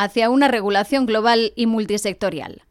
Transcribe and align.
hacia 0.00 0.30
una 0.30 0.48
regulación 0.48 1.04
global 1.04 1.52
y 1.56 1.66
multisectorial. 1.66 2.62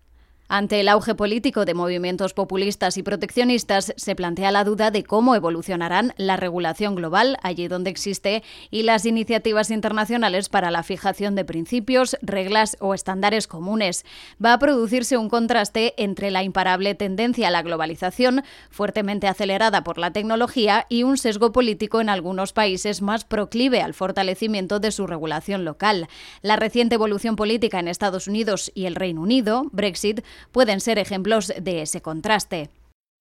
Ante 0.52 0.80
el 0.80 0.90
auge 0.90 1.14
político 1.14 1.64
de 1.64 1.76
movimientos 1.76 2.34
populistas 2.34 2.98
y 2.98 3.04
proteccionistas, 3.04 3.94
se 3.96 4.16
plantea 4.16 4.50
la 4.50 4.64
duda 4.64 4.90
de 4.90 5.04
cómo 5.04 5.36
evolucionarán 5.36 6.16
la 6.18 6.38
regulación 6.38 6.96
global 6.96 7.38
allí 7.44 7.68
donde 7.68 7.92
existe 7.92 8.42
y 8.72 8.82
las 8.82 9.06
iniciativas 9.06 9.70
internacionales 9.70 10.50
para 10.50 10.72
la 10.72 10.82
fijación 10.82 11.36
de 11.36 11.46
principios, 11.46 12.18
reglas 12.24 12.78
o 12.80 12.96
estándares 12.96 13.46
comunes. 13.46 14.06
Va 14.44 14.54
a 14.54 14.58
producirse 14.58 15.18
un 15.18 15.30
contraste 15.30 15.94
entre 15.98 16.32
la 16.32 16.42
imparable 16.42 16.96
tendencia 16.96 17.50
a 17.50 17.52
la 17.52 17.62
globalización, 17.62 18.42
fuertemente 18.72 19.28
acelerada 19.28 19.84
por 19.84 20.00
la 20.00 20.14
tecnología, 20.14 20.88
y 20.90 21.04
un 21.04 21.20
sesgo 21.20 21.52
político 21.52 22.02
en 22.02 22.10
algunos 22.10 22.54
países 22.54 23.04
más 23.04 23.24
proclive 23.24 23.84
al 23.84 23.94
fortalecimiento 23.94 24.80
de 24.80 24.92
su 24.92 25.06
regulación 25.06 25.64
local. 25.64 26.08
La 26.42 26.56
reciente 26.56 26.96
evolución 26.96 27.36
política 27.36 27.80
en 27.80 27.88
Estados 27.88 28.28
Unidos 28.28 28.72
y 28.74 28.86
el 28.86 28.96
Reino 28.96 29.22
Unido, 29.22 29.68
Brexit, 29.72 30.22
pueden 30.52 30.80
ser 30.80 31.00
ejemplos 31.00 31.54
de 31.60 31.82
ese 31.82 32.02
contraste. 32.02 32.70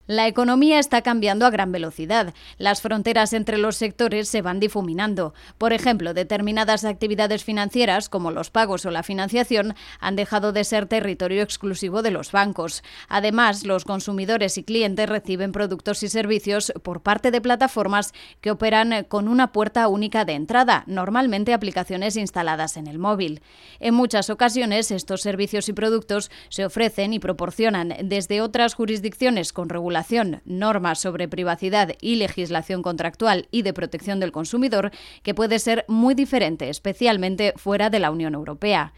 La 0.09 0.27
economía 0.27 0.79
está 0.79 1.03
cambiando 1.03 1.45
a 1.45 1.51
gran 1.51 1.71
velocidad. 1.71 2.33
Las 2.57 2.81
fronteras 2.81 3.35
entre 3.35 3.59
los 3.59 3.77
sectores 3.77 4.27
se 4.27 4.41
van 4.41 4.59
difuminando. 4.59 5.35
Por 5.59 5.75
ejemplo, 5.75 6.15
determinadas 6.15 6.87
actividades 6.87 7.45
financieras, 7.45 8.09
como 8.09 8.31
los 8.31 8.49
pagos 8.49 8.87
o 8.87 8.91
la 8.91 9.03
financiación, 9.03 9.75
han 10.01 10.17
dejado 10.17 10.53
de 10.53 10.65
ser 10.65 10.87
territorio 10.87 11.43
exclusivo 11.43 12.01
de 12.01 12.11
los 12.11 12.33
bancos. 12.33 12.83
Además, 13.11 13.65
los 13.65 13.85
consumidores 13.85 14.57
y 14.57 14.65
clientes 14.65 15.07
reciben 15.11 15.53
productos 15.53 16.03
y 16.03 16.09
servicios 16.09 16.73
por 16.83 17.03
parte 17.03 17.31
de 17.31 17.43
plataformas 17.43 18.15
que 18.41 18.51
operan 18.51 19.05
con 19.09 19.29
una 19.29 19.53
puerta 19.53 19.89
única 19.89 20.25
de 20.25 20.33
entrada, 20.33 20.85
normalmente 20.87 21.53
aplicaciones 21.53 22.17
instaladas 22.17 22.79
en 22.79 22.87
el 22.87 22.99
móvil. 22.99 23.43
En 23.79 23.93
muchas 23.93 24.31
ocasiones, 24.31 24.91
estos 24.91 25.21
servicios 25.21 25.69
y 25.69 25.75
productos 25.75 26.31
se 26.49 26.65
ofrecen 26.65 27.13
y 27.13 27.19
proporcionan 27.19 27.95
desde 28.05 28.41
otras 28.41 28.73
jurisdicciones 28.73 29.53
con 29.53 29.69
regulación 29.69 29.98
normas 30.45 30.99
sobre 30.99 31.29
privacidad 31.29 31.95
y 32.01 32.17
legislación 32.17 32.83
contractual 32.83 33.49
y 33.51 33.63
de 33.63 33.73
protección 33.73 34.21
del 34.21 34.33
consumidor 34.33 34.91
que 35.23 35.35
puede 35.35 35.59
ser 35.59 35.85
muy 35.89 36.15
diferente, 36.15 36.69
especialmente 36.69 37.53
fuera 37.57 37.91
de 37.91 37.99
la 37.99 38.11
Unión 38.11 38.35
Europea. 38.35 38.93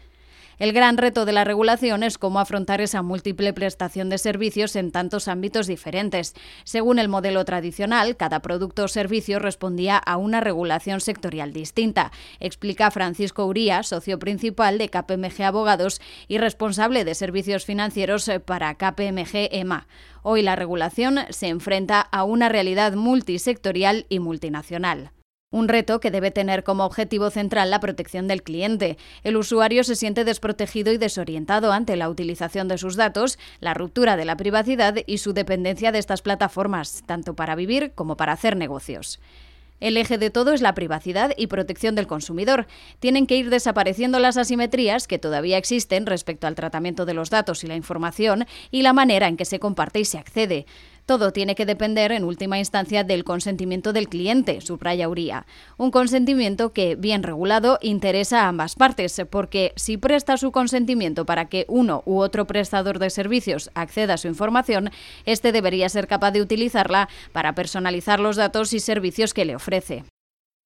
El 0.61 0.73
gran 0.73 0.97
reto 0.97 1.25
de 1.25 1.31
la 1.31 1.43
regulación 1.43 2.03
es 2.03 2.19
cómo 2.19 2.39
afrontar 2.39 2.81
esa 2.81 3.01
múltiple 3.01 3.51
prestación 3.51 4.09
de 4.09 4.19
servicios 4.19 4.75
en 4.75 4.91
tantos 4.91 5.27
ámbitos 5.27 5.65
diferentes. 5.65 6.35
Según 6.65 6.99
el 6.99 7.09
modelo 7.09 7.43
tradicional, 7.45 8.15
cada 8.15 8.43
producto 8.43 8.83
o 8.83 8.87
servicio 8.87 9.39
respondía 9.39 9.97
a 9.97 10.17
una 10.17 10.39
regulación 10.39 11.01
sectorial 11.01 11.51
distinta, 11.51 12.11
explica 12.39 12.91
Francisco 12.91 13.47
Uría, 13.47 13.81
socio 13.81 14.19
principal 14.19 14.77
de 14.77 14.89
KPMG 14.89 15.41
Abogados 15.41 15.99
y 16.27 16.37
responsable 16.37 17.05
de 17.05 17.15
servicios 17.15 17.65
financieros 17.65 18.29
para 18.45 18.75
KPMG 18.75 19.49
EMA. 19.51 19.87
Hoy 20.21 20.43
la 20.43 20.55
regulación 20.55 21.21
se 21.31 21.47
enfrenta 21.47 22.01
a 22.01 22.23
una 22.23 22.49
realidad 22.49 22.93
multisectorial 22.93 24.05
y 24.09 24.19
multinacional. 24.19 25.11
Un 25.53 25.67
reto 25.67 25.99
que 25.99 26.11
debe 26.11 26.31
tener 26.31 26.63
como 26.63 26.85
objetivo 26.85 27.29
central 27.29 27.71
la 27.71 27.81
protección 27.81 28.25
del 28.25 28.41
cliente. 28.41 28.97
El 29.21 29.35
usuario 29.35 29.83
se 29.83 29.97
siente 29.97 30.23
desprotegido 30.23 30.93
y 30.93 30.97
desorientado 30.97 31.73
ante 31.73 31.97
la 31.97 32.09
utilización 32.09 32.69
de 32.69 32.77
sus 32.77 32.95
datos, 32.95 33.37
la 33.59 33.73
ruptura 33.73 34.15
de 34.15 34.23
la 34.23 34.37
privacidad 34.37 34.95
y 35.05 35.17
su 35.17 35.33
dependencia 35.33 35.91
de 35.91 35.99
estas 35.99 36.21
plataformas, 36.21 37.03
tanto 37.05 37.35
para 37.35 37.55
vivir 37.55 37.91
como 37.95 38.15
para 38.15 38.31
hacer 38.31 38.55
negocios. 38.55 39.19
El 39.81 39.97
eje 39.97 40.17
de 40.17 40.29
todo 40.29 40.53
es 40.53 40.61
la 40.61 40.75
privacidad 40.75 41.33
y 41.35 41.47
protección 41.47 41.95
del 41.95 42.07
consumidor. 42.07 42.67
Tienen 42.99 43.27
que 43.27 43.35
ir 43.35 43.49
desapareciendo 43.49 44.19
las 44.19 44.37
asimetrías 44.37 45.07
que 45.07 45.19
todavía 45.19 45.57
existen 45.57 46.05
respecto 46.05 46.47
al 46.47 46.55
tratamiento 46.55 47.05
de 47.05 47.15
los 47.15 47.31
datos 47.31 47.63
y 47.63 47.67
la 47.67 47.75
información 47.75 48.45
y 48.69 48.83
la 48.83 48.93
manera 48.93 49.27
en 49.27 49.35
que 49.35 49.45
se 49.45 49.59
comparte 49.59 49.99
y 49.99 50.05
se 50.05 50.19
accede. 50.19 50.65
Todo 51.05 51.31
tiene 51.31 51.55
que 51.55 51.65
depender 51.65 52.11
en 52.11 52.23
última 52.23 52.59
instancia 52.59 53.03
del 53.03 53.23
consentimiento 53.23 53.93
del 53.93 54.07
cliente, 54.07 54.61
subraya 54.61 55.09
Uría. 55.09 55.45
Un 55.77 55.91
consentimiento 55.91 56.73
que, 56.73 56.95
bien 56.95 57.23
regulado, 57.23 57.79
interesa 57.81 58.43
a 58.43 58.47
ambas 58.47 58.75
partes, 58.75 59.21
porque 59.29 59.73
si 59.75 59.97
presta 59.97 60.37
su 60.37 60.51
consentimiento 60.51 61.25
para 61.25 61.45
que 61.45 61.65
uno 61.67 62.03
u 62.05 62.19
otro 62.19 62.45
prestador 62.47 62.99
de 62.99 63.09
servicios 63.09 63.71
acceda 63.73 64.13
a 64.13 64.17
su 64.17 64.27
información, 64.27 64.91
este 65.25 65.51
debería 65.51 65.89
ser 65.89 66.07
capaz 66.07 66.31
de 66.31 66.41
utilizarla 66.41 67.09
para 67.31 67.55
personalizar 67.55 68.19
los 68.19 68.35
datos 68.35 68.73
y 68.73 68.79
servicios 68.79 69.33
que 69.33 69.45
le 69.45 69.55
ofrece. 69.55 70.03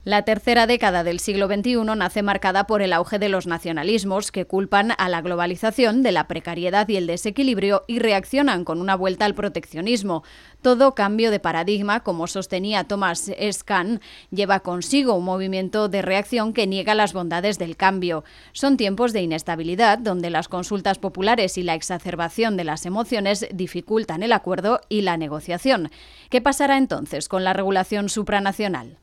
La 0.06 0.22
tercera 0.22 0.68
década 0.68 1.04
del 1.04 1.20
siglo 1.20 1.48
XXI 1.48 1.78
nace 1.98 2.22
marcada 2.22 2.68
por 2.68 2.84
el 2.84 2.94
auge 2.94 3.18
de 3.18 3.28
los 3.28 3.48
nacionalismos 3.48 4.32
que 4.32 4.46
culpan 4.46 4.92
a 5.00 5.10
la 5.10 5.24
globalización 5.24 6.04
de 6.04 6.12
la 6.12 6.28
precariedad 6.28 6.88
y 6.90 6.98
el 6.98 7.08
desequilibrio 7.08 7.86
y 7.88 7.98
reaccionan 7.98 8.66
con 8.66 8.82
una 8.82 8.96
vuelta 8.96 9.26
al 9.26 9.34
proteccionismo. 9.34 10.24
Todo 10.62 10.94
cambio 10.94 11.32
de 11.32 11.40
paradigma, 11.40 12.02
como 12.02 12.28
sostenía 12.28 12.84
Thomas 12.84 13.32
Scan, 13.52 14.00
lleva 14.30 14.60
consigo 14.60 15.16
un 15.16 15.26
movimiento 15.26 15.90
de 15.90 16.04
reacción 16.04 16.54
que 16.54 16.68
niega 16.68 16.94
las 16.94 17.14
bondades 17.14 17.58
del 17.58 17.76
cambio. 17.76 18.24
Son 18.54 18.78
tiempos 18.78 19.12
de 19.12 19.24
inestabilidad 19.24 19.98
donde 19.98 20.30
las 20.30 20.48
consultas 20.48 21.00
populares 21.00 21.58
y 21.58 21.64
la 21.64 21.74
exacerbación 21.74 22.58
de 22.58 22.64
las 22.64 22.86
emociones 22.86 23.48
dificultan 23.52 24.22
el 24.22 24.34
acuerdo 24.34 24.82
y 24.88 25.02
la 25.02 25.18
negociación. 25.18 25.90
¿Qué 26.30 26.42
pasará 26.42 26.78
entonces 26.78 27.28
con 27.28 27.44
la 27.44 27.54
regulación 27.54 28.08
supranacional? 28.08 29.00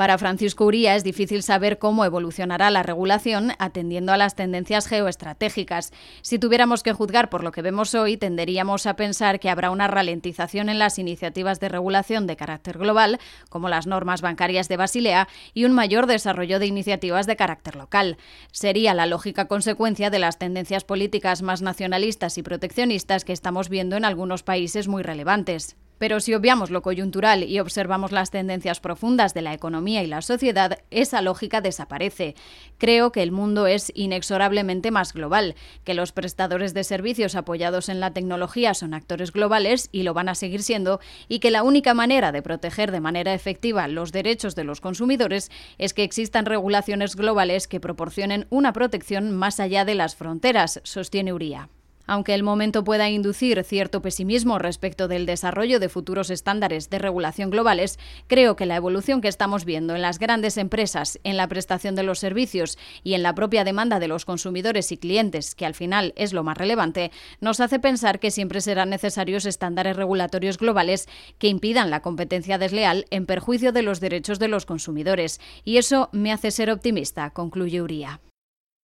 Para 0.00 0.16
Francisco 0.16 0.64
Uría 0.64 0.96
es 0.96 1.04
difícil 1.04 1.42
saber 1.42 1.78
cómo 1.78 2.06
evolucionará 2.06 2.70
la 2.70 2.82
regulación 2.82 3.52
atendiendo 3.58 4.14
a 4.14 4.16
las 4.16 4.34
tendencias 4.34 4.86
geoestratégicas. 4.86 5.92
Si 6.22 6.38
tuviéramos 6.38 6.82
que 6.82 6.94
juzgar 6.94 7.28
por 7.28 7.44
lo 7.44 7.52
que 7.52 7.60
vemos 7.60 7.94
hoy, 7.94 8.16
tenderíamos 8.16 8.86
a 8.86 8.96
pensar 8.96 9.40
que 9.40 9.50
habrá 9.50 9.70
una 9.70 9.88
ralentización 9.88 10.70
en 10.70 10.78
las 10.78 10.98
iniciativas 10.98 11.60
de 11.60 11.68
regulación 11.68 12.26
de 12.26 12.36
carácter 12.36 12.78
global, 12.78 13.18
como 13.50 13.68
las 13.68 13.86
normas 13.86 14.22
bancarias 14.22 14.68
de 14.68 14.78
Basilea, 14.78 15.28
y 15.52 15.66
un 15.66 15.72
mayor 15.72 16.06
desarrollo 16.06 16.58
de 16.58 16.66
iniciativas 16.68 17.26
de 17.26 17.36
carácter 17.36 17.76
local. 17.76 18.16
Sería 18.52 18.94
la 18.94 19.04
lógica 19.04 19.48
consecuencia 19.48 20.08
de 20.08 20.18
las 20.18 20.38
tendencias 20.38 20.82
políticas 20.82 21.42
más 21.42 21.60
nacionalistas 21.60 22.38
y 22.38 22.42
proteccionistas 22.42 23.26
que 23.26 23.34
estamos 23.34 23.68
viendo 23.68 23.98
en 23.98 24.06
algunos 24.06 24.44
países 24.44 24.88
muy 24.88 25.02
relevantes. 25.02 25.76
Pero 26.00 26.18
si 26.20 26.32
obviamos 26.32 26.70
lo 26.70 26.80
coyuntural 26.80 27.44
y 27.44 27.60
observamos 27.60 28.10
las 28.10 28.30
tendencias 28.30 28.80
profundas 28.80 29.34
de 29.34 29.42
la 29.42 29.52
economía 29.52 30.02
y 30.02 30.06
la 30.06 30.22
sociedad, 30.22 30.78
esa 30.90 31.20
lógica 31.20 31.60
desaparece. 31.60 32.34
Creo 32.78 33.12
que 33.12 33.22
el 33.22 33.32
mundo 33.32 33.66
es 33.66 33.92
inexorablemente 33.94 34.90
más 34.90 35.12
global, 35.12 35.56
que 35.84 35.92
los 35.92 36.12
prestadores 36.12 36.72
de 36.72 36.84
servicios 36.84 37.34
apoyados 37.34 37.90
en 37.90 38.00
la 38.00 38.14
tecnología 38.14 38.72
son 38.72 38.94
actores 38.94 39.30
globales 39.30 39.90
y 39.92 40.02
lo 40.04 40.14
van 40.14 40.30
a 40.30 40.34
seguir 40.34 40.62
siendo, 40.62 41.00
y 41.28 41.38
que 41.38 41.50
la 41.50 41.62
única 41.62 41.92
manera 41.92 42.32
de 42.32 42.40
proteger 42.40 42.92
de 42.92 43.00
manera 43.00 43.34
efectiva 43.34 43.86
los 43.86 44.10
derechos 44.10 44.54
de 44.54 44.64
los 44.64 44.80
consumidores 44.80 45.50
es 45.76 45.92
que 45.92 46.02
existan 46.02 46.46
regulaciones 46.46 47.14
globales 47.14 47.68
que 47.68 47.78
proporcionen 47.78 48.46
una 48.48 48.72
protección 48.72 49.32
más 49.32 49.60
allá 49.60 49.84
de 49.84 49.96
las 49.96 50.16
fronteras, 50.16 50.80
sostiene 50.82 51.34
Uría. 51.34 51.68
Aunque 52.10 52.34
el 52.34 52.42
momento 52.42 52.82
pueda 52.82 53.08
inducir 53.08 53.62
cierto 53.62 54.02
pesimismo 54.02 54.58
respecto 54.58 55.06
del 55.06 55.26
desarrollo 55.26 55.78
de 55.78 55.88
futuros 55.88 56.30
estándares 56.30 56.90
de 56.90 56.98
regulación 56.98 57.50
globales, 57.50 58.00
creo 58.26 58.56
que 58.56 58.66
la 58.66 58.74
evolución 58.74 59.20
que 59.20 59.28
estamos 59.28 59.64
viendo 59.64 59.94
en 59.94 60.02
las 60.02 60.18
grandes 60.18 60.56
empresas, 60.56 61.20
en 61.22 61.36
la 61.36 61.46
prestación 61.46 61.94
de 61.94 62.02
los 62.02 62.18
servicios 62.18 62.78
y 63.04 63.14
en 63.14 63.22
la 63.22 63.36
propia 63.36 63.62
demanda 63.62 64.00
de 64.00 64.08
los 64.08 64.24
consumidores 64.24 64.90
y 64.90 64.96
clientes, 64.96 65.54
que 65.54 65.66
al 65.66 65.74
final 65.74 66.12
es 66.16 66.32
lo 66.32 66.42
más 66.42 66.58
relevante, 66.58 67.12
nos 67.40 67.60
hace 67.60 67.78
pensar 67.78 68.18
que 68.18 68.32
siempre 68.32 68.60
serán 68.60 68.90
necesarios 68.90 69.46
estándares 69.46 69.94
regulatorios 69.94 70.58
globales 70.58 71.08
que 71.38 71.46
impidan 71.46 71.90
la 71.90 72.02
competencia 72.02 72.58
desleal 72.58 73.06
en 73.10 73.24
perjuicio 73.24 73.70
de 73.70 73.82
los 73.82 74.00
derechos 74.00 74.40
de 74.40 74.48
los 74.48 74.66
consumidores. 74.66 75.40
Y 75.62 75.76
eso 75.76 76.08
me 76.10 76.32
hace 76.32 76.50
ser 76.50 76.72
optimista, 76.72 77.30
concluye 77.30 77.80
Uría. 77.80 78.20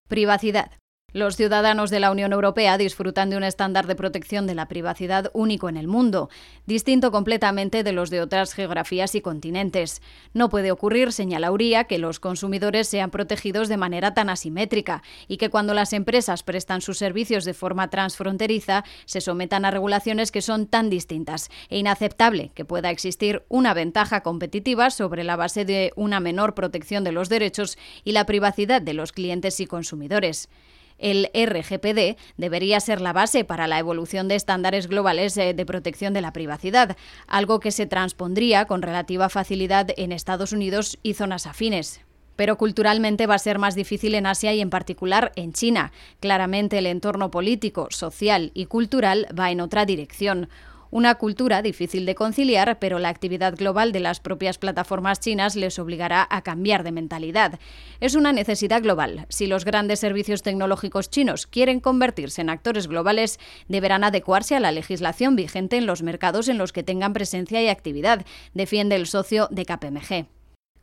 Privacidad. 0.06 0.70
Los 1.16 1.36
ciudadanos 1.36 1.88
de 1.88 1.98
la 1.98 2.10
Unión 2.10 2.34
Europea 2.34 2.76
disfrutan 2.76 3.30
de 3.30 3.38
un 3.38 3.42
estándar 3.42 3.86
de 3.86 3.94
protección 3.94 4.46
de 4.46 4.54
la 4.54 4.68
privacidad 4.68 5.30
único 5.32 5.70
en 5.70 5.78
el 5.78 5.88
mundo, 5.88 6.28
distinto 6.66 7.10
completamente 7.10 7.82
de 7.82 7.92
los 7.92 8.10
de 8.10 8.20
otras 8.20 8.52
geografías 8.52 9.14
y 9.14 9.22
continentes. 9.22 10.02
No 10.34 10.50
puede 10.50 10.70
ocurrir, 10.70 11.14
señala 11.14 11.50
Uría, 11.50 11.84
que 11.84 11.96
los 11.96 12.20
consumidores 12.20 12.86
sean 12.88 13.10
protegidos 13.10 13.70
de 13.70 13.78
manera 13.78 14.12
tan 14.12 14.28
asimétrica 14.28 15.02
y 15.26 15.38
que 15.38 15.48
cuando 15.48 15.72
las 15.72 15.94
empresas 15.94 16.42
prestan 16.42 16.82
sus 16.82 16.98
servicios 16.98 17.46
de 17.46 17.54
forma 17.54 17.88
transfronteriza 17.88 18.84
se 19.06 19.22
sometan 19.22 19.64
a 19.64 19.70
regulaciones 19.70 20.30
que 20.30 20.42
son 20.42 20.66
tan 20.66 20.90
distintas 20.90 21.48
e 21.70 21.78
inaceptable 21.78 22.50
que 22.54 22.66
pueda 22.66 22.90
existir 22.90 23.42
una 23.48 23.72
ventaja 23.72 24.20
competitiva 24.20 24.90
sobre 24.90 25.24
la 25.24 25.36
base 25.36 25.64
de 25.64 25.94
una 25.96 26.20
menor 26.20 26.52
protección 26.52 27.04
de 27.04 27.12
los 27.12 27.30
derechos 27.30 27.78
y 28.04 28.12
la 28.12 28.26
privacidad 28.26 28.82
de 28.82 28.92
los 28.92 29.12
clientes 29.12 29.60
y 29.60 29.66
consumidores. 29.66 30.50
El 30.98 31.30
RGPD 31.34 32.16
debería 32.36 32.80
ser 32.80 33.00
la 33.00 33.12
base 33.12 33.44
para 33.44 33.66
la 33.66 33.78
evolución 33.78 34.28
de 34.28 34.34
estándares 34.34 34.86
globales 34.86 35.36
eh, 35.36 35.54
de 35.54 35.66
protección 35.66 36.14
de 36.14 36.20
la 36.20 36.32
privacidad, 36.32 36.96
algo 37.26 37.60
que 37.60 37.70
se 37.70 37.86
transpondría 37.86 38.64
con 38.66 38.82
relativa 38.82 39.28
facilidad 39.28 39.88
en 39.96 40.12
Estados 40.12 40.52
Unidos 40.52 40.98
y 41.02 41.14
zonas 41.14 41.46
afines. 41.46 42.00
pero 42.36 42.58
culturalmente 42.58 43.26
va 43.26 43.36
a 43.36 43.38
ser 43.38 43.58
más 43.58 43.74
difícil 43.74 44.14
en 44.14 44.26
Asia 44.26 44.52
y 44.52 44.60
en 44.60 44.68
particular 44.68 45.32
en 45.36 45.54
China. 45.54 45.90
Claramente 46.20 46.76
el 46.76 46.86
entorno 46.86 47.30
político, 47.30 47.88
social 47.90 48.50
y 48.52 48.66
cultural 48.66 49.26
va 49.32 49.50
en 49.50 49.62
otra 49.62 49.86
dirección. 49.86 50.50
Una 50.96 51.16
cultura 51.16 51.60
difícil 51.60 52.06
de 52.06 52.14
conciliar, 52.14 52.78
pero 52.78 52.98
la 52.98 53.10
actividad 53.10 53.54
global 53.54 53.92
de 53.92 54.00
las 54.00 54.18
propias 54.18 54.56
plataformas 54.56 55.20
chinas 55.20 55.54
les 55.54 55.78
obligará 55.78 56.26
a 56.30 56.40
cambiar 56.40 56.84
de 56.84 56.90
mentalidad. 56.90 57.60
Es 58.00 58.14
una 58.14 58.32
necesidad 58.32 58.82
global. 58.82 59.26
Si 59.28 59.46
los 59.46 59.66
grandes 59.66 60.00
servicios 60.00 60.42
tecnológicos 60.42 61.10
chinos 61.10 61.46
quieren 61.46 61.80
convertirse 61.80 62.40
en 62.40 62.48
actores 62.48 62.88
globales, 62.88 63.38
deberán 63.68 64.04
adecuarse 64.04 64.56
a 64.56 64.60
la 64.60 64.72
legislación 64.72 65.36
vigente 65.36 65.76
en 65.76 65.84
los 65.84 66.02
mercados 66.02 66.48
en 66.48 66.56
los 66.56 66.72
que 66.72 66.82
tengan 66.82 67.12
presencia 67.12 67.62
y 67.62 67.68
actividad, 67.68 68.24
defiende 68.54 68.96
el 68.96 69.06
socio 69.06 69.48
de 69.50 69.66
KPMG. 69.66 70.28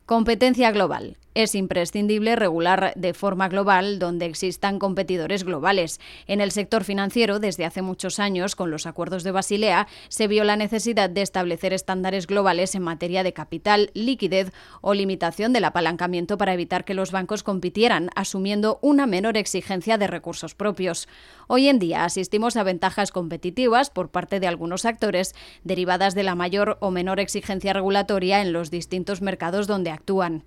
Competencia 0.06 0.70
global. 0.70 1.18
Es 1.36 1.56
imprescindible 1.56 2.36
regular 2.36 2.94
de 2.96 3.16
forma 3.16 3.50
global 3.50 3.98
donde 3.98 4.28
existan 4.28 4.78
competidores 4.78 5.44
globales. 5.44 6.00
En 6.28 6.42
el 6.42 6.52
sector 6.52 6.84
financiero, 6.84 7.40
desde 7.40 7.66
hace 7.66 7.82
muchos 7.82 8.20
años, 8.20 8.56
con 8.56 8.70
los 8.70 8.86
acuerdos 8.86 9.24
de 9.24 9.32
Basilea, 9.32 9.88
se 10.10 10.28
vio 10.28 10.44
la 10.44 10.58
necesidad 10.58 11.10
de 11.10 11.24
establecer 11.24 11.74
estándares 11.74 12.28
globales 12.28 12.76
en 12.76 12.84
materia 12.84 13.24
de 13.24 13.34
capital, 13.34 13.90
liquidez 13.96 14.52
o 14.82 14.94
limitación 14.94 15.54
del 15.54 15.66
apalancamiento 15.66 16.38
para 16.38 16.54
evitar 16.54 16.86
que 16.86 16.94
los 16.94 17.12
bancos 17.12 17.42
compitieran, 17.42 18.12
asumiendo 18.16 18.78
una 18.84 19.08
menor 19.08 19.36
exigencia 19.36 19.98
de 19.98 20.06
recursos 20.06 20.54
propios. 20.54 21.08
Hoy 21.48 21.68
en 21.68 21.80
día 21.80 22.04
asistimos 22.06 22.58
a 22.58 22.64
ventajas 22.64 23.12
competitivas 23.12 23.90
por 23.90 24.10
parte 24.10 24.40
de 24.40 24.46
algunos 24.46 24.86
actores 24.86 25.34
derivadas 25.64 26.14
de 26.14 26.22
la 26.22 26.36
mayor 26.36 26.78
o 26.80 26.92
menor 26.92 27.20
exigencia 27.20 27.74
regulatoria 27.74 28.42
en 28.42 28.54
los 28.54 28.70
distintos 28.70 29.24
mercados 29.24 29.66
donde 29.66 29.90
actúan. 29.90 30.44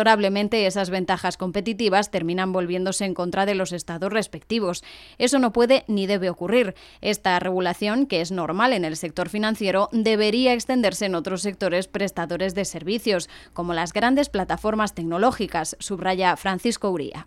Inexorablemente 0.00 0.64
esas 0.64 0.88
ventajas 0.88 1.36
competitivas 1.36 2.10
terminan 2.10 2.54
volviéndose 2.54 3.04
en 3.04 3.12
contra 3.12 3.44
de 3.44 3.54
los 3.54 3.70
estados 3.70 4.10
respectivos. 4.10 4.82
Eso 5.18 5.38
no 5.38 5.52
puede 5.52 5.84
ni 5.88 6.06
debe 6.06 6.30
ocurrir. 6.30 6.74
Esta 7.02 7.38
regulación, 7.38 8.06
que 8.06 8.22
es 8.22 8.32
normal 8.32 8.72
en 8.72 8.86
el 8.86 8.96
sector 8.96 9.28
financiero, 9.28 9.90
debería 9.92 10.54
extenderse 10.54 11.04
en 11.04 11.14
otros 11.14 11.42
sectores 11.42 11.86
prestadores 11.86 12.54
de 12.54 12.64
servicios, 12.64 13.28
como 13.52 13.74
las 13.74 13.92
grandes 13.92 14.30
plataformas 14.30 14.94
tecnológicas, 14.94 15.76
subraya 15.80 16.34
Francisco 16.38 16.88
Uría. 16.88 17.26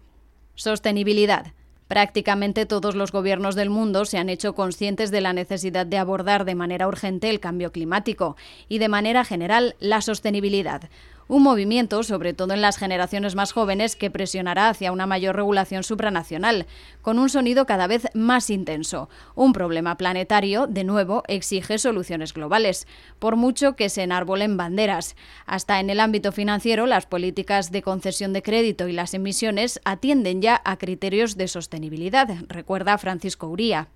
Sostenibilidad. 0.55 1.53
Prácticamente 1.87 2.65
todos 2.65 2.95
los 2.95 3.11
gobiernos 3.11 3.53
del 3.53 3.69
mundo 3.69 4.05
se 4.05 4.17
han 4.17 4.29
hecho 4.29 4.55
conscientes 4.55 5.11
de 5.11 5.21
la 5.21 5.33
necesidad 5.33 5.85
de 5.85 5.99
abordar 5.99 6.43
de 6.43 6.55
manera 6.55 6.87
urgente 6.87 7.29
el 7.29 7.39
cambio 7.39 7.71
climático 7.71 8.35
y, 8.67 8.79
de 8.79 8.87
manera 8.87 9.23
general, 9.25 9.75
la 9.79 10.01
sostenibilidad 10.01 10.89
un 11.27 11.43
movimiento, 11.43 12.03
sobre 12.03 12.33
todo 12.33 12.53
en 12.53 12.61
las 12.61 12.77
generaciones 12.77 13.35
más 13.35 13.51
jóvenes, 13.51 13.95
que 13.95 14.11
presionará 14.11 14.69
hacia 14.69 14.91
una 14.91 15.05
mayor 15.05 15.35
regulación 15.35 15.83
supranacional, 15.83 16.65
con 17.01 17.19
un 17.19 17.29
sonido 17.29 17.65
cada 17.65 17.87
vez 17.87 18.07
más 18.13 18.49
intenso. 18.49 19.09
Un 19.35 19.53
problema 19.53 19.97
planetario, 19.97 20.67
de 20.67 20.83
nuevo, 20.83 21.23
exige 21.27 21.77
soluciones 21.77 22.33
globales, 22.33 22.87
por 23.19 23.35
mucho 23.35 23.75
que 23.75 23.89
se 23.89 24.03
enarbolen 24.03 24.57
banderas. 24.57 25.15
Hasta 25.45 25.79
en 25.79 25.89
el 25.89 25.99
ámbito 25.99 26.31
financiero, 26.31 26.85
las 26.85 27.05
políticas 27.05 27.71
de 27.71 27.81
concesión 27.81 28.33
de 28.33 28.41
crédito 28.41 28.87
y 28.87 28.93
las 28.93 29.13
emisiones 29.13 29.81
atienden 29.85 30.41
ya 30.41 30.61
a 30.65 30.77
criterios 30.77 31.37
de 31.37 31.47
sostenibilidad, 31.47 32.27
recuerda 32.47 32.97
Francisco 32.97 33.47
Uría. 33.47 33.87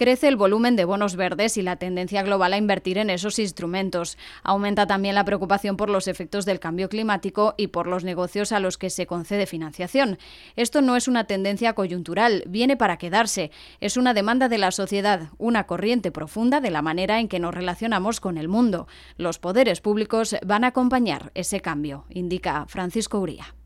Crece 0.00 0.28
el 0.28 0.36
volumen 0.36 0.76
de 0.76 0.86
bonos 0.86 1.14
verdes 1.14 1.58
y 1.58 1.62
la 1.62 1.76
tendencia 1.76 2.22
global 2.22 2.54
a 2.54 2.56
invertir 2.56 2.96
en 2.96 3.10
esos 3.10 3.38
instrumentos. 3.38 4.16
Aumenta 4.42 4.86
también 4.86 5.14
la 5.14 5.26
preocupación 5.26 5.76
por 5.76 5.90
los 5.90 6.08
efectos 6.08 6.46
del 6.46 6.58
cambio 6.58 6.88
climático 6.88 7.54
y 7.58 7.66
por 7.66 7.86
los 7.86 8.02
negocios 8.02 8.52
a 8.52 8.60
los 8.60 8.78
que 8.78 8.88
se 8.88 9.04
concede 9.04 9.44
financiación. 9.44 10.16
Esto 10.56 10.80
no 10.80 10.96
es 10.96 11.06
una 11.06 11.24
tendencia 11.24 11.74
coyuntural, 11.74 12.44
viene 12.46 12.78
para 12.78 12.96
quedarse. 12.96 13.50
Es 13.80 13.98
una 13.98 14.14
demanda 14.14 14.48
de 14.48 14.56
la 14.56 14.70
sociedad, 14.70 15.28
una 15.36 15.64
corriente 15.66 16.10
profunda 16.10 16.62
de 16.62 16.70
la 16.70 16.80
manera 16.80 17.20
en 17.20 17.28
que 17.28 17.38
nos 17.38 17.54
relacionamos 17.54 18.20
con 18.20 18.38
el 18.38 18.48
mundo. 18.48 18.88
Los 19.18 19.38
poderes 19.38 19.82
públicos 19.82 20.34
van 20.46 20.64
a 20.64 20.68
acompañar 20.68 21.30
ese 21.34 21.60
cambio, 21.60 22.06
indica 22.08 22.64
Francisco 22.68 23.20
Uría. 23.20 23.54